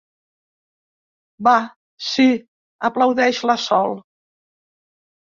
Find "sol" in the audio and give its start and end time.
3.65-3.95